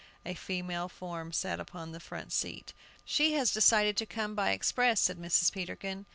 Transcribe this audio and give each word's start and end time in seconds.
A 0.25 0.33
female 0.33 0.89
form 0.89 1.31
sat 1.31 1.59
upon 1.59 1.91
the 1.91 1.99
front 1.99 2.33
seat. 2.33 2.73
"She 3.05 3.33
has 3.33 3.53
decided 3.53 3.95
to 3.97 4.07
come 4.07 4.33
by 4.33 4.49
express," 4.49 4.99
said 5.01 5.19
Mrs. 5.19 5.51
Peterkin. 5.51 6.07